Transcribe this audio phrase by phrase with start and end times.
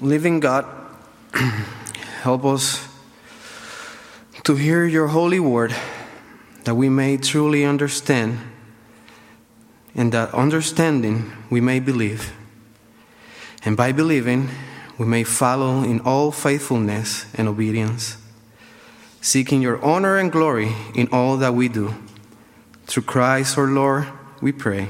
[0.00, 0.64] Living God,
[2.22, 2.88] help us
[4.44, 5.74] to hear your holy word
[6.64, 8.38] that we may truly understand,
[9.94, 12.32] and that understanding we may believe.
[13.64, 14.48] And by believing,
[14.98, 18.16] we may follow in all faithfulness and obedience,
[19.20, 21.94] seeking your honor and glory in all that we do.
[22.86, 24.06] Through Christ our Lord,
[24.40, 24.88] we pray.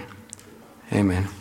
[0.92, 1.39] Amen.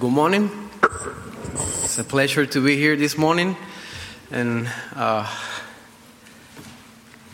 [0.00, 0.50] Good morning.
[1.84, 3.54] It's a pleasure to be here this morning,
[4.30, 5.28] and uh,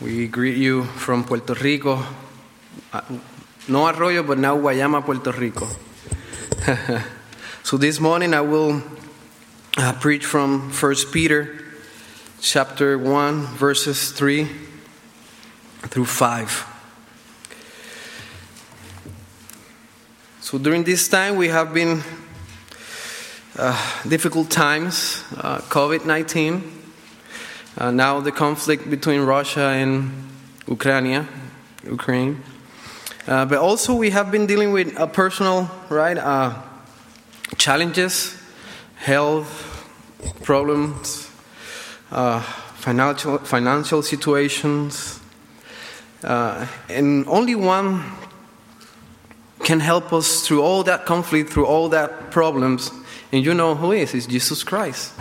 [0.01, 2.03] we greet you from Puerto Rico.
[2.91, 3.01] Uh,
[3.69, 5.69] no Arroyo, but now Guayama, Puerto Rico.
[7.63, 8.83] so this morning I will
[9.77, 11.63] uh, preach from First Peter,
[12.41, 14.49] chapter one, verses three
[15.87, 16.65] through five.
[20.41, 22.03] So during this time, we have been
[23.59, 23.75] uh,
[24.07, 26.63] difficult times, uh, COVID 19,
[27.77, 30.11] uh, now the conflict between Russia and
[30.67, 31.27] Ukraine.
[31.83, 32.41] Ukraine.
[33.27, 36.55] Uh, but also, we have been dealing with personal right uh,
[37.57, 38.37] challenges,
[38.95, 39.49] health
[40.43, 41.29] problems,
[42.09, 45.19] financial financial situations,
[46.23, 48.03] and only one
[49.63, 52.89] can help us through all that conflict, through all that problems,
[53.31, 54.13] and you know who is?
[54.13, 55.13] It's Jesus Christ.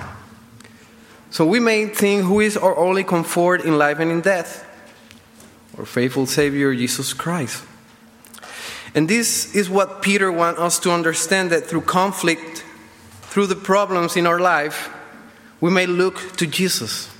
[1.30, 4.64] So we may think who is our only comfort in life and in death?
[5.76, 7.64] Our faithful Savior, Jesus Christ.
[8.94, 12.64] And this is what Peter wants us to understand that through conflict,
[13.22, 14.88] through the problems in our life,
[15.60, 17.10] we may look to Jesus.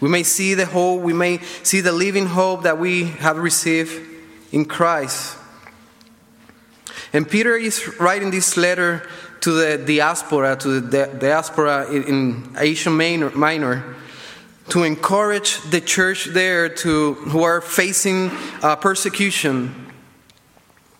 [0.00, 3.98] We may see the hope, we may see the living hope that we have received
[4.52, 5.38] in Christ.
[7.12, 9.08] And Peter is writing this letter
[9.40, 13.96] to the diaspora, to the diaspora in Asia Minor,
[14.68, 18.30] to encourage the church there to, who are facing
[18.62, 19.86] uh, persecution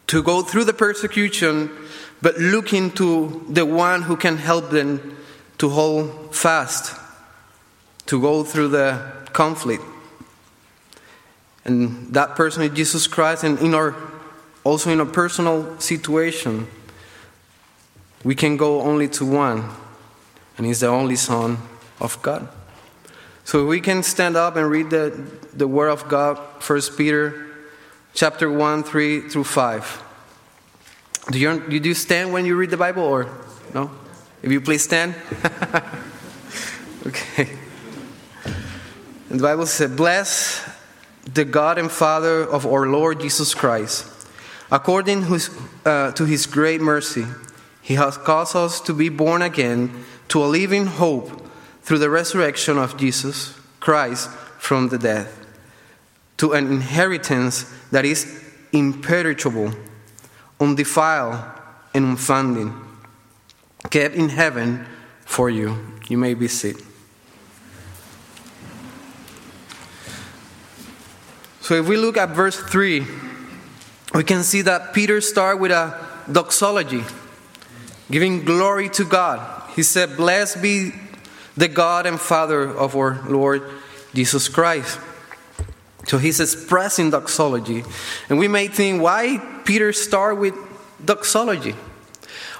[0.07, 1.71] to go through the persecution,
[2.23, 5.17] but looking to the one who can help them
[5.59, 6.99] to hold fast,
[8.07, 9.83] to go through the conflict.
[11.65, 13.97] And that person is Jesus Christ, and in our
[14.63, 16.67] also in a personal situation
[18.27, 19.71] we can go only to one,
[20.59, 21.59] and He's the only Son
[22.01, 22.49] of God.
[23.45, 25.11] So we can stand up and read the,
[25.55, 27.47] the Word of God, 1 Peter
[28.15, 30.03] chapter 1, 3 through 5.
[31.31, 33.29] Do you, do you stand when you read the Bible or
[33.73, 33.93] no?
[34.43, 35.15] If you please stand.
[37.07, 37.49] okay.
[39.31, 40.69] And the Bible says, Bless
[41.33, 44.05] the God and Father of our Lord Jesus Christ,
[44.73, 45.25] according
[45.85, 47.25] uh, to his great mercy
[47.87, 51.47] he has caused us to be born again to a living hope
[51.83, 55.29] through the resurrection of Jesus Christ from the dead,
[56.39, 58.43] to an inheritance that is
[58.73, 59.71] imperishable,
[60.59, 61.41] undefiled,
[61.95, 62.75] and unfounding,
[63.89, 64.85] kept in heaven
[65.25, 65.79] for you.
[66.09, 66.83] You may be seated.
[71.61, 73.07] So if we look at verse 3,
[74.13, 77.05] we can see that Peter starts with a doxology
[78.11, 79.71] giving glory to God.
[79.75, 80.93] He said, Blessed be
[81.57, 83.63] the God and Father of our Lord
[84.15, 84.99] Jesus Christ.
[86.07, 87.83] So he's expressing doxology.
[88.29, 90.55] And we may think, why Peter start with
[91.05, 91.75] doxology?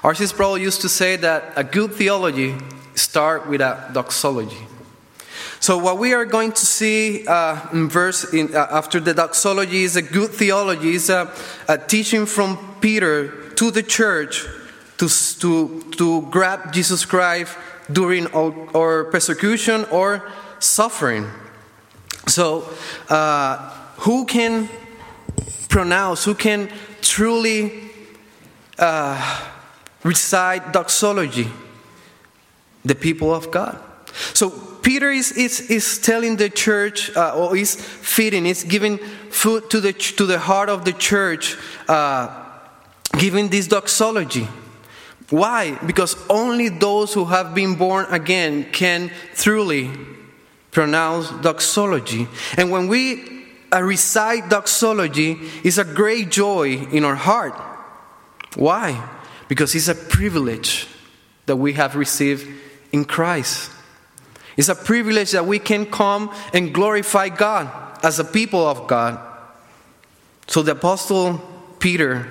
[0.03, 0.27] R.C.
[0.27, 2.55] Sproul used to say that a good theology
[2.95, 4.67] start with a doxology.
[5.59, 9.83] So what we are going to see uh, in verse in, uh, after the doxology
[9.83, 11.33] is a good theology, is a,
[11.67, 14.45] a teaching from Peter to the church
[14.97, 15.07] to,
[15.39, 17.55] to, to grab Jesus Christ
[17.91, 20.29] during our, persecution or
[20.59, 21.27] suffering.
[22.27, 22.69] So,
[23.09, 24.69] uh, who can
[25.69, 26.69] pronounce, who can
[27.01, 27.91] truly
[28.77, 29.49] uh,
[30.03, 31.49] recite doxology?
[32.83, 33.79] The people of God.
[34.33, 34.49] So,
[34.81, 38.97] Peter is, is, is telling the church, uh, or is feeding, is giving
[39.29, 41.57] food to the, to the heart of the church,
[41.87, 42.45] uh,
[43.17, 44.47] giving this doxology.
[45.29, 45.77] Why?
[45.85, 49.91] Because only those who have been born again can truly
[50.71, 52.27] pronounce doxology.
[52.55, 57.53] And when we uh, recite doxology, it's a great joy in our heart.
[58.55, 59.03] Why?
[59.49, 60.87] Because it's a privilege
[61.45, 62.47] that we have received
[62.91, 63.71] in Christ.
[64.55, 67.69] It's a privilege that we can come and glorify God
[68.03, 69.19] as a people of God.
[70.47, 71.39] So the Apostle
[71.79, 72.27] Peter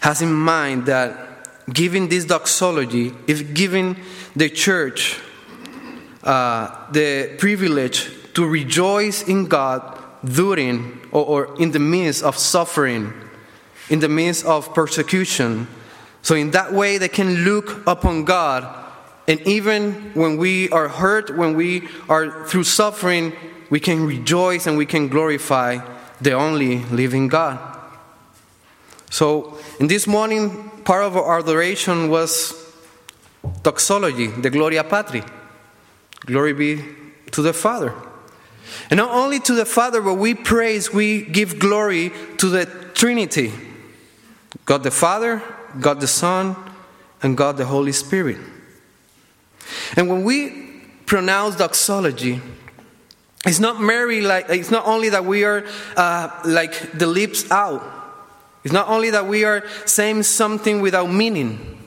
[0.00, 1.29] has in mind that
[1.72, 3.96] giving this doxology is giving
[4.34, 5.18] the church
[6.22, 13.12] uh, the privilege to rejoice in God during or, or in the midst of suffering,
[13.88, 15.66] in the midst of persecution.
[16.22, 18.68] So, in that way, they can look upon God,
[19.26, 23.32] and even when we are hurt, when we are through suffering,
[23.70, 25.78] we can rejoice and we can glorify
[26.20, 27.58] the only living God.
[29.08, 32.54] So, in this morning, part of our adoration was
[33.62, 35.22] doxology, the Gloria Patri.
[36.26, 36.84] Glory be
[37.30, 37.94] to the Father.
[38.90, 43.52] And not only to the Father, but we praise, we give glory to the Trinity
[44.64, 45.42] God the Father,
[45.80, 46.56] God the Son,
[47.22, 48.38] and God the Holy Spirit.
[49.96, 52.40] And when we pronounce doxology,
[53.46, 55.64] it's not merely like it's not only that we are
[55.96, 57.82] uh, like the lips out.
[58.62, 61.78] It's not only that we are saying something without meaning,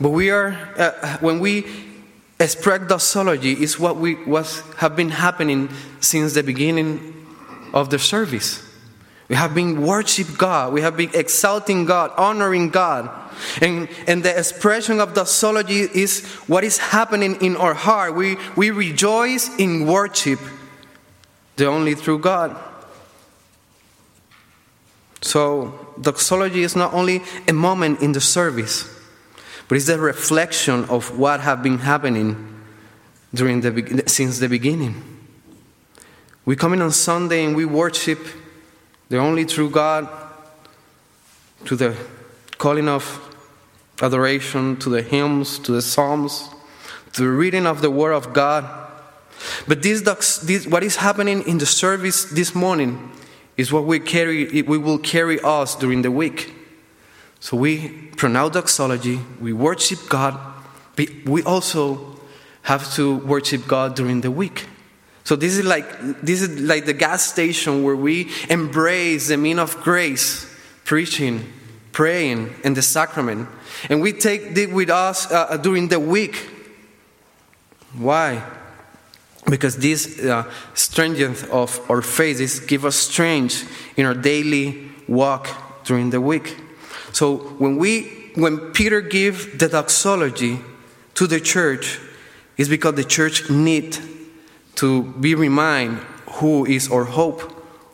[0.00, 1.66] but we are uh, when we
[2.40, 5.68] express doxology is what we was have been happening
[6.00, 7.26] since the beginning
[7.72, 8.66] of the service.
[9.28, 10.72] We have been worshiping God.
[10.72, 13.08] We have been exalting God, honoring God.
[13.60, 18.16] And, and the expression of doxology is what is happening in our heart.
[18.16, 20.40] We, we rejoice in worship,
[21.54, 22.56] the only true God.
[25.22, 28.88] So, doxology is not only a moment in the service,
[29.68, 32.62] but it's the reflection of what have been happening
[33.32, 35.02] during the, since the beginning.
[36.44, 38.18] We come in on Sunday and we worship
[39.08, 40.08] the only true God
[41.66, 41.96] to the
[42.58, 43.04] calling of
[44.00, 46.48] adoration, to the hymns, to the psalms,
[47.12, 48.64] to the reading of the Word of God.
[49.68, 50.02] But this,
[50.42, 53.12] this, what is happening in the service this morning
[53.60, 54.62] is what we carry.
[54.62, 56.54] We will carry us during the week.
[57.40, 60.38] So we pronounce doxology, we worship God,
[60.96, 62.18] but we also
[62.62, 64.66] have to worship God during the week.
[65.24, 65.86] So this is like
[66.22, 70.46] this is like the gas station where we embrace the mean of grace,
[70.84, 71.44] preaching,
[71.92, 73.48] praying, and the sacrament,
[73.90, 76.48] and we take it with us uh, during the week.
[77.92, 78.42] Why?
[79.48, 85.48] Because this uh, strength of our faith give us strength in our daily walk
[85.84, 86.56] during the week.
[87.12, 90.60] So when we when Peter gave the doxology
[91.14, 91.98] to the church,
[92.56, 93.98] is because the church need
[94.76, 97.40] to be reminded who is our hope,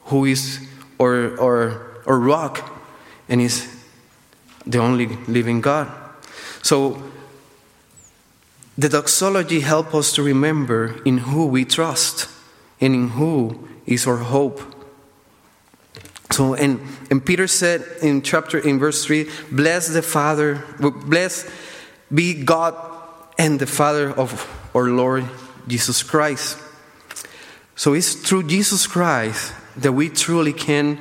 [0.07, 0.61] who is
[1.01, 2.69] our, our, our rock,
[3.29, 3.67] and is
[4.67, 5.91] the only living God.
[6.63, 7.03] So
[8.79, 12.29] the doxology help us to remember in who we trust
[12.81, 14.61] and in who is our hope
[16.37, 16.81] so, and,
[17.11, 21.49] and Peter said in chapter, in verse 3, bless the Father, bless
[22.13, 22.75] be God
[23.39, 24.45] and the Father of
[24.75, 25.25] our Lord
[25.67, 26.59] Jesus Christ.
[27.75, 31.01] So it's through Jesus Christ that we truly can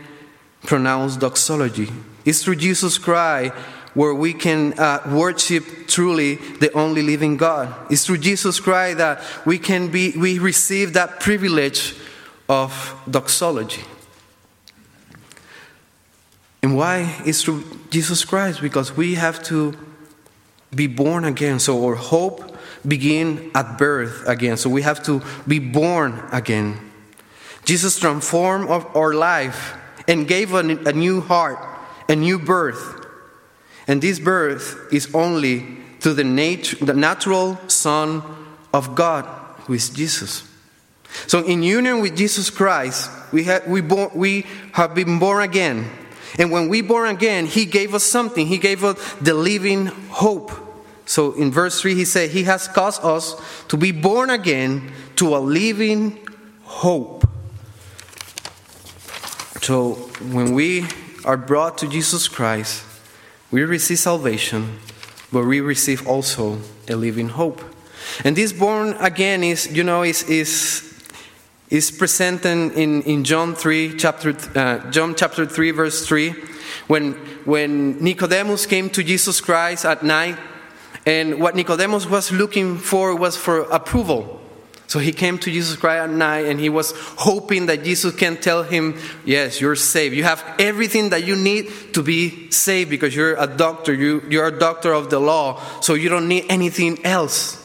[0.63, 1.89] pronounce doxology.
[2.24, 3.53] It's through Jesus Christ
[3.95, 7.73] where we can uh, worship truly the only living God.
[7.89, 11.95] It's through Jesus Christ that we can be, we receive that privilege
[12.47, 13.83] of doxology.
[16.61, 17.21] And why?
[17.25, 19.77] It's through Jesus Christ because we have to
[20.73, 21.59] be born again.
[21.59, 24.57] So our hope begin at birth again.
[24.57, 26.79] So we have to be born again.
[27.63, 29.75] Jesus transformed our life
[30.07, 31.57] and gave a new heart,
[32.09, 33.04] a new birth.
[33.88, 38.24] And this birth is only through the, nat- the natural Son
[38.74, 39.25] of God,
[39.65, 40.51] who is Jesus.
[41.27, 45.89] So, in union with Jesus Christ, we have, we, born, we have been born again.
[46.38, 48.48] And when we born again, he gave us something.
[48.48, 50.51] He gave us the living hope.
[51.06, 53.36] So in verse 3, he said, He has caused us
[53.68, 56.20] to be born again to a living
[56.63, 57.27] hope.
[59.62, 59.94] So
[60.32, 60.86] when we
[61.24, 62.84] are brought to Jesus Christ,
[63.55, 64.79] we receive salvation,
[65.31, 66.59] but we receive also
[66.89, 67.62] a living hope.
[68.25, 70.83] And this born again is, you know, is, is
[71.69, 76.35] is presented in, in John 3, chapter, uh, John chapter 3, verse 3,
[76.88, 77.13] when,
[77.45, 80.38] when Nicodemus came to Jesus Christ at night,
[81.05, 84.35] and what Nicodemus was looking for was for approval.
[84.88, 88.38] So he came to Jesus Christ at night and he was hoping that Jesus can
[88.38, 90.15] tell him, Yes, you're saved.
[90.15, 93.94] You have everything that you need to be saved because you're a doctor.
[93.94, 97.62] You, you're a doctor of the law, so you don't need anything else.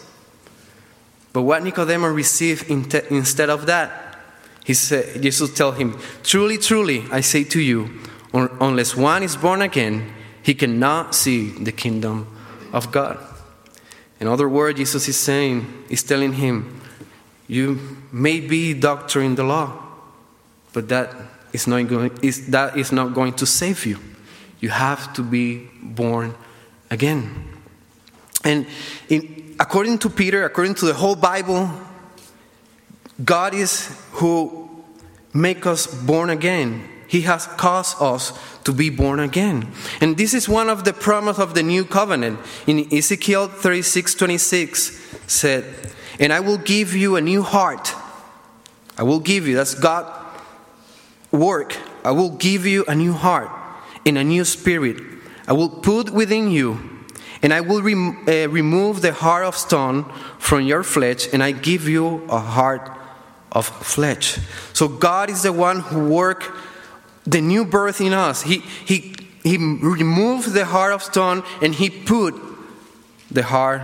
[1.32, 4.18] But what Nicodemus received instead of that,
[4.64, 7.90] he said, Jesus tell him, Truly, truly, I say to you,
[8.32, 10.12] unless one is born again,
[10.42, 12.26] he cannot see the kingdom
[12.72, 13.18] of God.
[14.20, 16.79] In other words, Jesus is saying, is telling him,
[17.50, 17.80] you
[18.12, 19.76] may be doctor in the law,
[20.72, 21.12] but that
[21.52, 23.98] is not going, is, that is not going to save you.
[24.60, 26.34] You have to be born
[26.92, 27.28] again.
[28.44, 28.66] And
[29.08, 31.68] in, according to Peter, according to the whole Bible,
[33.24, 34.70] God is who
[35.34, 36.88] make us born again.
[37.08, 39.72] He has caused us to be born again.
[40.00, 42.38] And this is one of the promise of the new covenant.
[42.68, 45.64] In Ezekiel 36, 26 said,
[46.20, 47.94] and I will give you a new heart.
[48.96, 50.06] I will give you, that's God
[51.32, 51.76] work.
[52.04, 53.50] I will give you a new heart
[54.06, 55.02] and a new spirit.
[55.48, 56.78] I will put within you,
[57.42, 60.04] and I will rem- uh, remove the heart of stone
[60.38, 62.88] from your flesh, and I give you a heart
[63.52, 64.38] of flesh.
[64.72, 66.50] So God is the one who worked
[67.24, 68.42] the new birth in us.
[68.42, 72.34] He, he, he removed the heart of stone and he put
[73.30, 73.82] the heart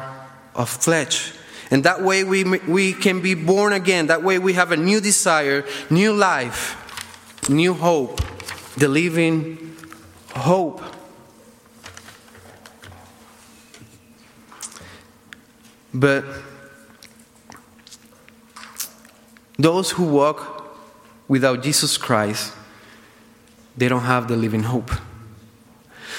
[0.54, 1.32] of flesh.
[1.70, 4.06] And that way we, we can be born again.
[4.06, 6.76] That way we have a new desire, new life,
[7.48, 8.20] new hope,
[8.76, 9.76] the living
[10.34, 10.82] hope.
[15.92, 16.24] But
[19.58, 20.78] those who walk
[21.26, 22.52] without Jesus Christ,
[23.76, 24.90] they don't have the living hope.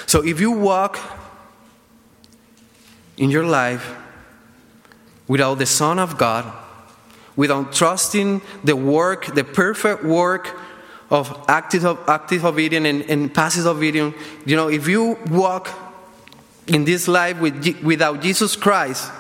[0.08, 1.00] So if you walk
[3.18, 3.96] in your life
[5.27, 6.51] without the Son of God,
[7.36, 10.60] without trusting the work, the perfect work
[11.10, 14.15] of active, active obedience and, and passive obedience,
[14.46, 15.69] you know, if you walk
[16.67, 19.12] in this life with, without Jesus Christ,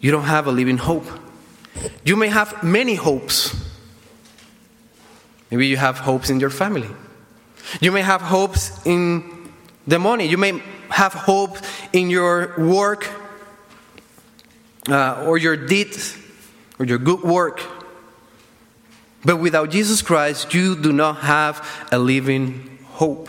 [0.00, 1.06] you don't have a living hope.
[2.04, 3.54] You may have many hopes.
[5.50, 6.88] Maybe you have hopes in your family.
[7.80, 9.50] You may have hopes in
[9.86, 10.26] the money.
[10.26, 11.58] You may have hope
[11.92, 13.08] in your work
[14.88, 16.16] uh, or your deeds
[16.78, 17.62] or your good work.
[19.24, 23.28] But without Jesus Christ, you do not have a living hope.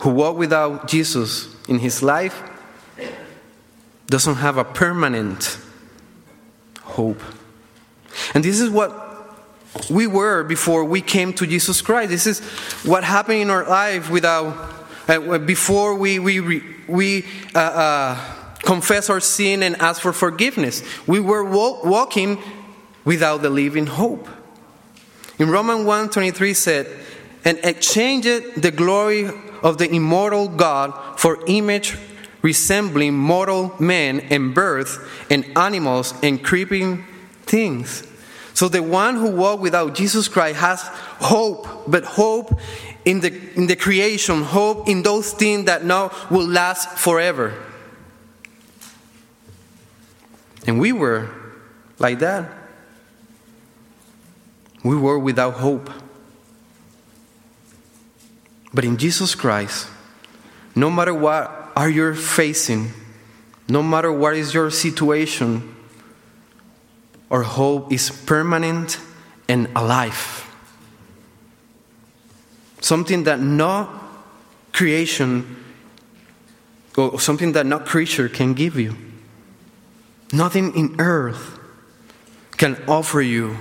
[0.00, 2.42] Who walk without Jesus in his life
[4.06, 5.58] doesn't have a permanent
[6.82, 7.20] hope.
[8.34, 9.02] And this is what
[9.90, 12.10] we were before we came to Jesus Christ.
[12.10, 12.40] This is
[12.84, 14.56] what happened in our life without,
[15.08, 17.24] uh, before we, we, we
[17.54, 20.82] uh, uh, confess our sin and ask for forgiveness.
[21.06, 22.38] We were walking
[23.04, 24.28] without the living hope.
[25.38, 26.86] In Romans 1:23 said,
[27.44, 29.30] "And exchanged the glory
[29.62, 31.96] of the immortal God for image
[32.42, 34.98] resembling mortal men and birds
[35.30, 37.04] and animals and creeping
[37.46, 38.04] things."
[38.54, 40.82] So the one who walked without Jesus Christ has
[41.18, 42.60] hope, but hope
[43.04, 47.54] in the, in the creation, hope in those things that now will last forever.
[50.66, 51.28] And we were
[51.98, 52.50] like that.
[54.84, 55.90] We were without hope.
[58.74, 59.88] But in Jesus Christ,
[60.74, 62.90] no matter what are you facing,
[63.68, 65.74] no matter what is your situation,
[67.30, 68.98] our hope is permanent
[69.48, 70.48] and alive.
[72.80, 73.88] Something that no
[74.72, 75.56] creation
[76.96, 78.96] or something that no creature can give you.
[80.32, 81.58] Nothing in earth
[82.56, 83.58] can offer you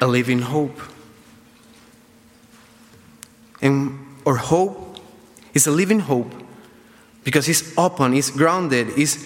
[0.00, 0.78] a living hope.
[3.62, 4.98] And our hope
[5.54, 6.32] is a living hope
[7.22, 9.24] because it's open, it's grounded, it's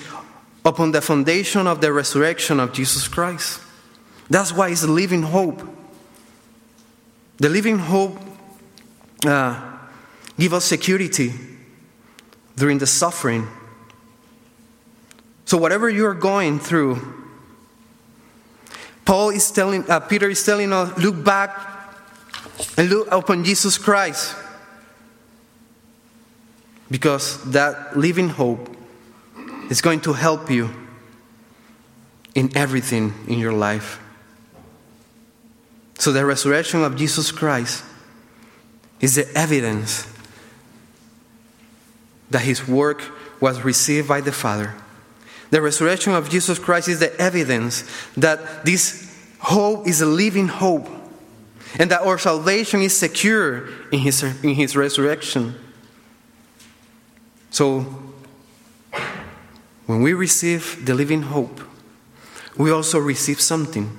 [0.65, 3.61] upon the foundation of the resurrection of Jesus Christ.
[4.29, 5.63] That's why it's a living hope.
[7.39, 8.19] The living hope
[9.27, 9.79] uh,
[10.39, 11.33] give us security
[12.57, 13.49] during the suffering
[15.47, 17.01] so, whatever you're going through,
[19.05, 21.51] Paul is telling, uh, Peter is telling us, look back
[22.79, 24.37] and look upon Jesus Christ.
[26.91, 28.75] Because that living hope
[29.71, 30.71] is going to help you
[32.35, 34.01] in everything in your life.
[35.99, 37.85] So, the resurrection of Jesus Christ
[39.01, 40.07] is the evidence
[42.31, 43.03] that his work
[43.41, 44.75] was received by the Father
[45.55, 47.85] The resurrection of Jesus Christ is the evidence
[48.17, 49.09] that this
[49.39, 50.89] hope is a living hope
[51.79, 55.55] and that our salvation is secure in his, in his resurrection.
[57.53, 57.87] So,
[59.87, 61.61] when we receive the living hope,
[62.57, 63.97] we also receive something.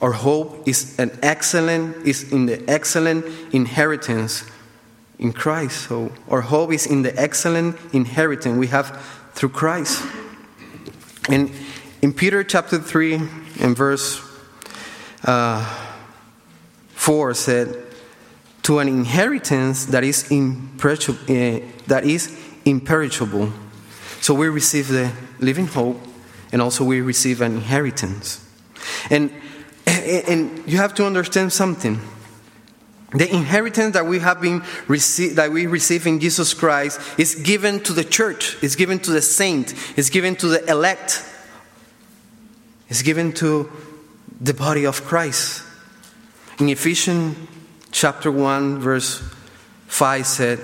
[0.00, 4.50] Our hope is an excellent is in the excellent inheritance
[5.18, 5.88] in Christ.
[5.88, 9.00] So our hope is in the excellent inheritance we have
[9.34, 10.04] through Christ.
[11.28, 11.50] And
[12.00, 13.14] in Peter chapter 3
[13.60, 14.22] and verse
[15.24, 15.64] uh,
[16.90, 17.76] 4 said,
[18.62, 23.52] To an inheritance that is, uh, that is imperishable.
[24.20, 26.00] So we receive the living hope
[26.52, 28.44] and also we receive an inheritance.
[29.10, 29.32] And,
[29.86, 32.00] and you have to understand something.
[33.10, 37.80] The inheritance that we have been received, that we receive in Jesus Christ is given
[37.84, 41.24] to the church, it's given to the saint, it's given to the elect,
[42.90, 43.70] it's given to
[44.40, 45.62] the body of Christ.
[46.58, 47.36] In Ephesians
[47.92, 49.22] chapter 1, verse
[49.86, 50.60] 5 said,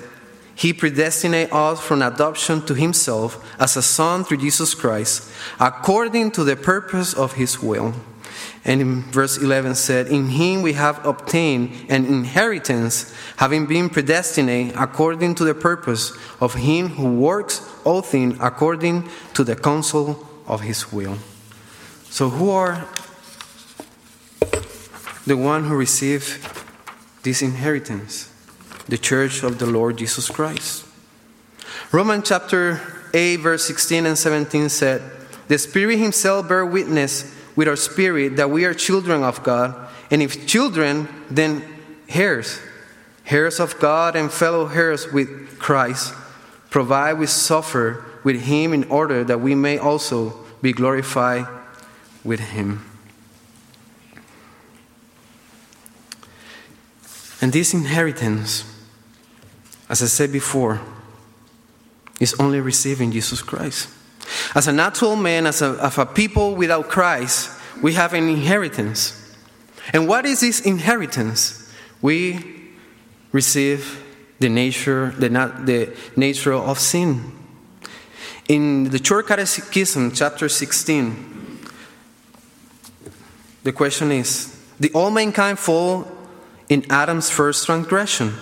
[0.54, 6.44] He predestinated us from adoption to Himself as a son through Jesus Christ, according to
[6.44, 7.94] the purpose of His will.
[8.64, 14.75] And in verse 11 said, In Him we have obtained an inheritance, having been predestinated
[14.76, 20.62] according to the purpose of Him who works all things according to the counsel of
[20.62, 21.18] His will.
[22.09, 22.88] So, who are
[25.26, 26.38] the one who received
[27.23, 28.30] this inheritance,
[28.87, 30.85] the church of the Lord Jesus Christ.
[31.90, 32.80] Romans chapter
[33.14, 35.02] 8, verse 16 and 17 said,
[35.49, 39.75] The Spirit Himself bear witness with our spirit that we are children of God,
[40.11, 41.62] and if children, then
[42.08, 42.61] heirs,
[43.26, 46.14] heirs of God and fellow heirs with Christ,
[46.70, 51.46] provide we suffer with Him in order that we may also be glorified
[52.25, 52.84] with Him.
[57.40, 58.64] And this inheritance,
[59.88, 60.81] as I said before,
[62.18, 63.88] is only receiving Jesus Christ.
[64.55, 67.50] As a natural man, as a, as a people without Christ,
[67.82, 69.20] we have an inheritance.
[69.92, 71.72] And what is this inheritance?
[72.00, 72.72] We
[73.32, 74.02] receive
[74.38, 77.32] the nature, the, the nature of sin.
[78.48, 81.58] In the Church Catechism, chapter 16,
[83.62, 86.06] the question is the all mankind fall
[86.68, 88.34] in Adam's first transgression?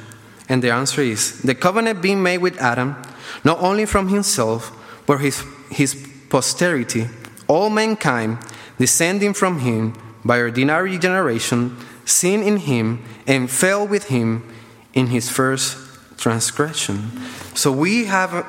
[0.49, 3.01] And the answer is the covenant being made with Adam,
[3.45, 4.73] not only from himself,
[5.07, 5.95] but his, his
[6.29, 7.09] posterity,
[7.47, 8.38] all mankind
[8.79, 14.49] descending from him by ordinary generation, sin in him and fell with him
[14.95, 15.77] in his first
[16.19, 17.11] transgression.
[17.55, 18.47] So we have,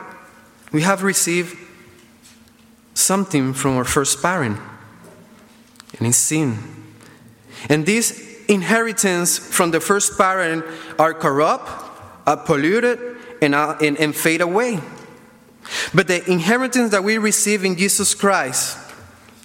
[0.71, 1.57] we have received
[2.93, 4.59] something from our first parent,
[5.97, 6.57] and it's sin.
[7.69, 10.65] And this inheritance from the first parent
[10.99, 11.69] are corrupt,
[12.27, 12.99] are polluted,
[13.41, 14.79] and, and, and fade away.
[15.93, 18.77] But the inheritance that we receive in Jesus Christ,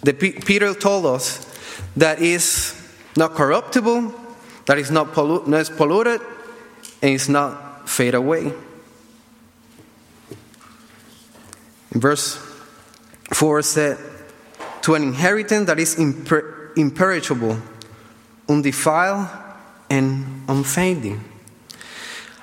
[0.02, 1.44] the Peter told us,
[1.96, 2.74] that is
[3.16, 4.14] not corruptible,
[4.66, 6.20] that is not, pollu- not is polluted,
[7.02, 8.52] and is not fade away.
[11.92, 12.36] In verse
[13.32, 13.98] 4 said,
[14.82, 17.58] To an inheritance that is imper- imperishable
[18.48, 19.28] undefiled,
[19.90, 21.22] and unfading.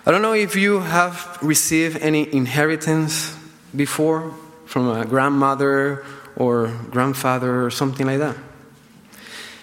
[0.05, 3.35] I don't know if you have received any inheritance
[3.75, 4.33] before
[4.65, 6.05] from a grandmother
[6.37, 8.35] or grandfather or something like that.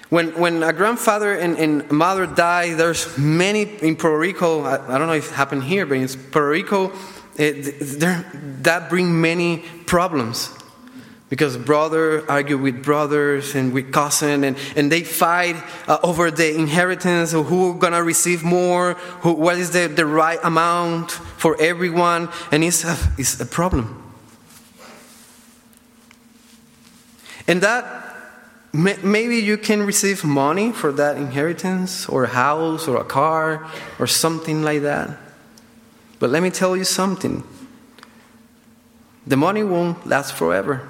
[0.09, 4.99] When, when a grandfather and, and mother die, there's many in Puerto Rico, I, I
[4.99, 6.93] don't know if it happened here, but in Puerto Rico,
[7.37, 7.81] it,
[8.63, 10.51] that bring many problems
[11.33, 15.57] because brother argue with brothers and with cousin and, and they fight
[15.89, 20.39] uh, over the inheritance of who gonna receive more who, what is the, the right
[20.45, 24.02] amount for everyone and it's a, it's a problem
[27.53, 27.85] and that
[28.73, 34.07] maybe you can receive money for that inheritance or a house or a car or
[34.07, 35.19] something like that
[36.19, 37.45] but let me tell you something
[39.27, 40.89] the money won't last forever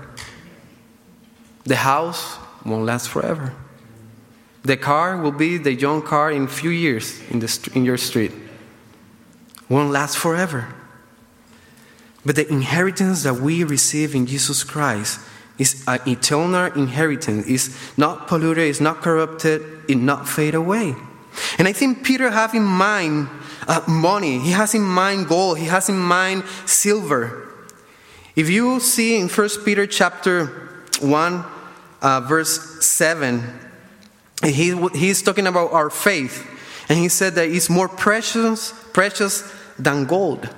[1.64, 3.54] the house won't last forever.
[4.64, 7.96] The car will be the young car in a few years in, the, in your
[7.96, 8.32] street.
[9.68, 10.72] Won't last forever.
[12.24, 15.18] But the inheritance that we receive in Jesus Christ
[15.58, 17.46] is an eternal inheritance.
[17.46, 20.94] It's not polluted, it's not corrupted, it not fade away.
[21.58, 23.28] And I think Peter have in mind
[23.66, 24.38] uh, money.
[24.38, 25.58] He has in mind gold.
[25.58, 27.48] He has in mind silver.
[28.34, 30.46] If you see in 1 Peter chapter
[31.00, 31.44] 1,
[32.00, 33.42] uh, verse 7,
[34.44, 36.48] he, he's talking about our faith.
[36.88, 40.48] And he said that it's more precious, precious than gold.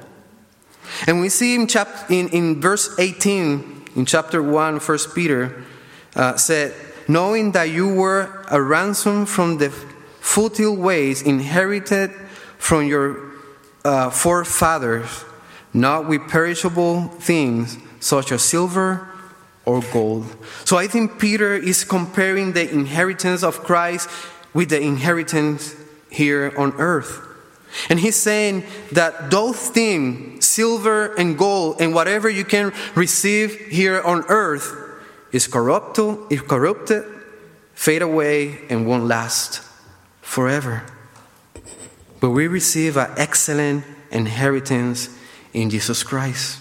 [1.06, 5.64] And we see in, chap- in, in verse 18, in chapter 1, 1 Peter,
[6.16, 6.74] uh, said,
[7.06, 9.70] Knowing that you were a ransom from the
[10.20, 12.10] futile ways inherited
[12.56, 13.32] from your
[13.84, 15.24] uh, forefathers,
[15.74, 19.06] not with perishable things such as silver
[19.66, 20.24] or gold.
[20.64, 24.08] So I think Peter is comparing the inheritance of Christ
[24.54, 25.74] with the inheritance
[26.10, 27.20] here on earth.
[27.88, 34.00] And he's saying that those things, silver and gold, and whatever you can receive here
[34.02, 34.72] on earth,
[35.32, 37.04] is corrupted, is corrupted,
[37.74, 39.62] fade away, and won't last
[40.20, 40.84] forever.
[42.20, 45.08] But we receive an excellent inheritance
[45.52, 46.60] in Jesus Christ.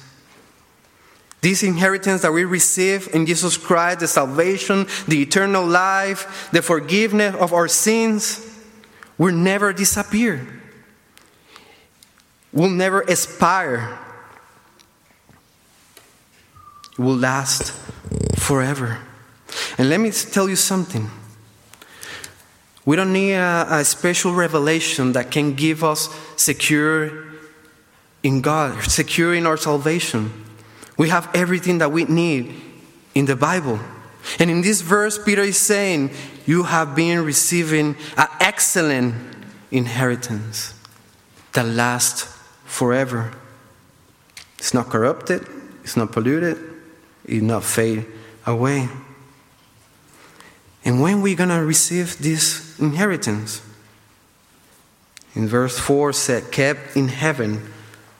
[1.41, 7.35] This inheritance that we receive in Jesus Christ, the salvation, the eternal life, the forgiveness
[7.35, 8.49] of our sins,
[9.17, 10.62] will never disappear,
[12.53, 13.97] will never expire,
[16.91, 17.71] it will last
[18.37, 18.99] forever.
[19.77, 21.09] And let me tell you something.
[22.85, 27.25] We don't need a, a special revelation that can give us secure
[28.21, 30.31] in God, secure in our salvation.
[30.97, 32.53] We have everything that we need
[33.15, 33.79] in the Bible.
[34.39, 36.11] And in this verse, Peter is saying,
[36.45, 39.15] You have been receiving an excellent
[39.71, 40.73] inheritance
[41.53, 42.32] that lasts
[42.73, 43.31] forever.
[44.57, 45.47] It's not corrupted,
[45.83, 46.57] it's not polluted,
[47.23, 48.03] it's not fade
[48.47, 48.89] away.
[50.83, 53.61] And when we're to receive this inheritance?
[55.35, 57.61] In verse 4 said, kept in heaven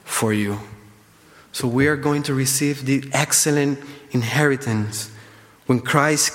[0.04, 0.60] for you.
[1.52, 3.80] So we are going to receive the excellent
[4.12, 5.12] inheritance.
[5.66, 6.32] When Christ,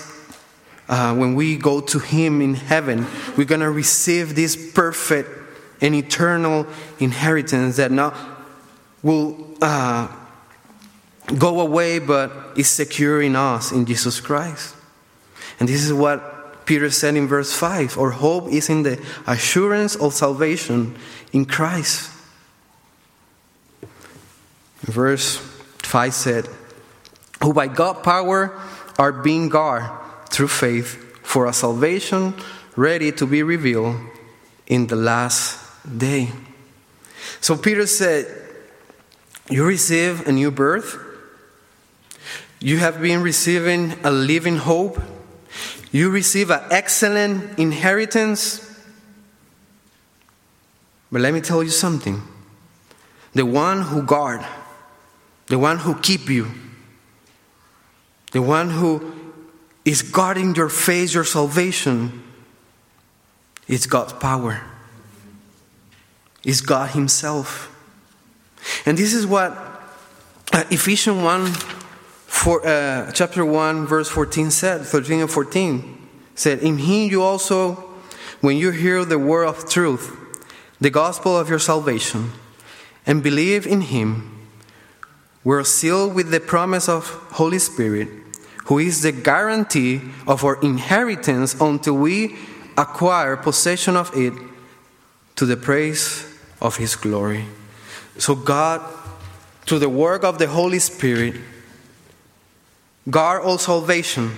[0.88, 5.37] uh, when we go to Him in heaven, we're going to receive this perfect
[5.80, 6.66] and eternal
[6.98, 8.14] inheritance that not
[9.02, 10.08] will uh,
[11.36, 14.74] go away, but is secure in us in Jesus Christ.
[15.60, 19.96] And this is what Peter said in verse 5 Our hope is in the assurance
[19.96, 20.96] of salvation
[21.32, 22.12] in Christ.
[24.80, 25.36] Verse
[25.82, 26.48] 5 said,
[27.42, 28.58] Who by God's power
[28.98, 29.90] are being guarded
[30.30, 32.34] through faith for a salvation
[32.76, 33.96] ready to be revealed
[34.66, 36.30] in the last day.
[37.40, 38.26] So Peter said,
[39.50, 40.98] You receive a new birth.
[42.60, 45.00] You have been receiving a living hope.
[45.92, 48.64] You receive an excellent inheritance.
[51.10, 52.22] But let me tell you something.
[53.34, 54.44] The one who guard
[55.48, 56.46] the one who keep you,
[58.32, 59.12] the one who
[59.84, 62.22] is guarding your faith, your salvation,
[63.66, 64.62] is God's power.
[66.48, 67.68] Is God Himself.
[68.86, 69.52] And this is what
[70.50, 71.46] uh, Ephesians 1,
[72.24, 77.74] for, uh, chapter 1, verse 14 said, 13 and 14 said, In Him you also,
[78.40, 80.16] when you hear the word of truth,
[80.80, 82.30] the gospel of your salvation,
[83.04, 84.48] and believe in Him,
[85.44, 88.08] we're sealed with the promise of Holy Spirit,
[88.64, 92.38] who is the guarantee of our inheritance until we
[92.78, 94.32] acquire possession of it
[95.36, 96.27] to the praise
[96.60, 97.44] of his glory.
[98.18, 98.82] So God,
[99.62, 101.34] through the work of the Holy Spirit,
[103.08, 104.32] guard our salvation,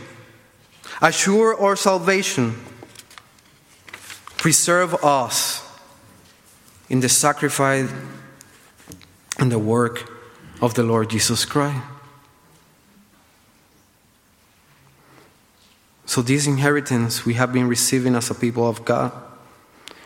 [1.00, 2.54] assure our salvation,
[4.36, 5.66] preserve us
[6.88, 7.90] in the sacrifice
[9.38, 10.10] and the work
[10.60, 11.82] of the Lord Jesus Christ.
[16.04, 19.12] So, this inheritance we have been receiving as a people of God,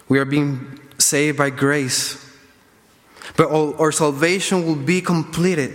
[0.06, 2.20] we are being saved by grace.
[3.36, 5.72] But our salvation will be completed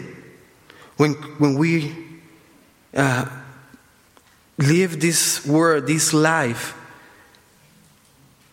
[0.97, 1.95] when, when we
[2.93, 3.25] uh,
[4.57, 6.75] live this world, this life,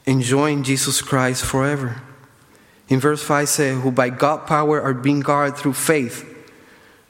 [0.07, 2.01] enjoying Jesus Christ forever.
[2.89, 6.33] In verse 5 says, Who by God power are being guarded through faith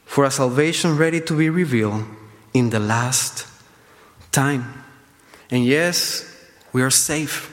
[0.07, 2.05] for a salvation ready to be revealed
[2.55, 3.47] in the last
[4.33, 4.85] time.
[5.51, 6.25] And yes,
[6.73, 7.53] we are safe.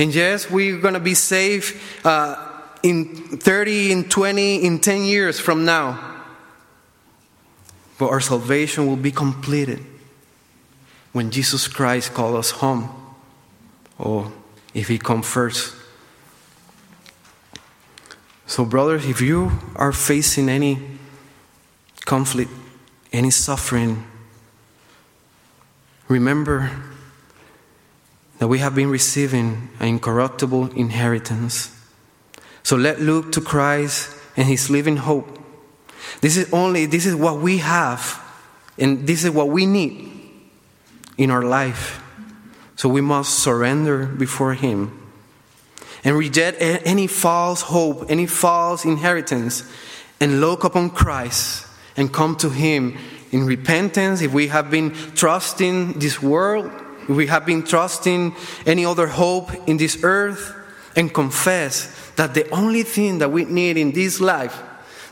[0.00, 2.34] And yes, we're going to be safe uh,
[2.82, 6.22] in 30, in 20, in 10 years from now.
[7.98, 9.84] But our salvation will be completed
[11.12, 12.88] when Jesus Christ calls us home,
[13.98, 14.32] or
[14.72, 15.76] if He comes first.
[18.46, 20.78] So, brothers, if you are facing any
[22.06, 22.50] conflict,
[23.12, 24.06] any suffering,
[26.08, 26.89] remember
[28.40, 31.76] that we have been receiving an incorruptible inheritance.
[32.62, 35.38] So let look to Christ and his living hope.
[36.22, 38.18] This is only this is what we have
[38.78, 40.10] and this is what we need
[41.18, 42.02] in our life.
[42.76, 44.98] So we must surrender before him
[46.02, 49.70] and reject any false hope, any false inheritance
[50.18, 52.96] and look upon Christ and come to him
[53.32, 56.70] in repentance if we have been trusting this world,
[57.08, 58.34] we have been trusting
[58.66, 60.54] any other hope in this earth
[60.96, 64.62] and confess that the only thing that we need in this life,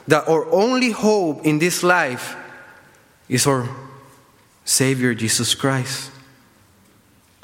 [0.07, 2.37] that our only hope in this life
[3.29, 3.69] is our
[4.65, 6.11] Savior Jesus Christ,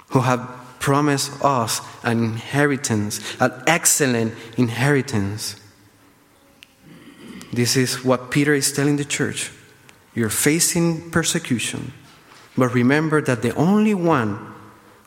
[0.09, 0.40] who have
[0.78, 5.57] promised us an inheritance, an excellent inheritance.
[7.52, 9.50] This is what Peter is telling the church.
[10.14, 11.92] You're facing persecution,
[12.57, 14.55] but remember that the only one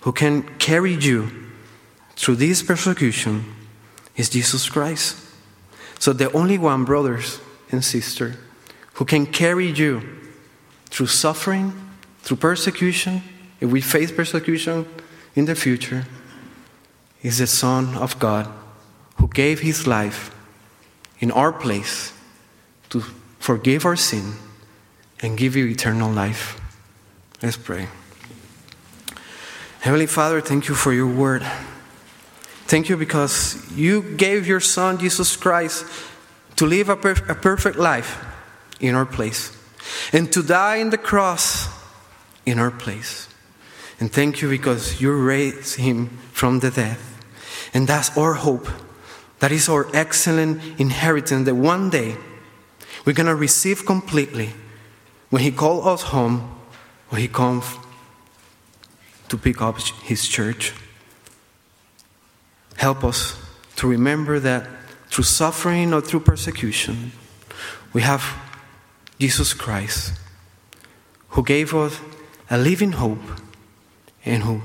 [0.01, 1.31] who can carry you
[2.15, 3.45] through this persecution
[4.15, 5.17] is Jesus Christ.
[5.99, 7.39] So, the only one, brothers
[7.71, 8.35] and sisters,
[8.93, 10.01] who can carry you
[10.85, 11.73] through suffering,
[12.21, 13.23] through persecution,
[13.59, 14.85] if we face persecution
[15.35, 16.05] in the future,
[17.21, 18.47] is the Son of God
[19.17, 20.33] who gave his life
[21.19, 22.13] in our place
[22.89, 23.01] to
[23.39, 24.33] forgive our sin
[25.21, 26.59] and give you eternal life.
[27.41, 27.87] Let's pray.
[29.79, 31.45] Heavenly Father, thank you for your word.
[32.65, 35.85] Thank you because you gave your Son, Jesus Christ,
[36.55, 38.25] to live a, perf- a perfect life
[38.79, 39.55] in our place
[40.11, 41.69] and to die in the cross
[42.45, 43.29] in our place.
[43.99, 46.97] And thank you because you raised him from the dead.
[47.73, 48.67] And that's our hope.
[49.39, 52.15] That is our excellent inheritance that one day
[53.05, 54.53] we're going to receive completely
[55.29, 56.56] when he calls us home,
[57.15, 57.65] he comes
[59.29, 60.73] to pick up his church.
[62.75, 63.37] Help us
[63.77, 64.67] to remember that
[65.09, 67.11] through suffering or through persecution,
[67.93, 68.23] we have
[69.19, 70.13] Jesus Christ,
[71.29, 71.99] who gave us
[72.49, 73.23] a living hope
[74.25, 74.61] and who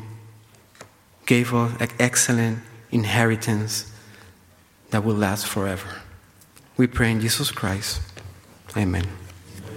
[1.26, 2.58] gave us an excellent
[2.90, 3.90] inheritance
[4.90, 6.02] that will last forever.
[6.76, 8.00] We pray in Jesus Christ.
[8.76, 9.06] Amen.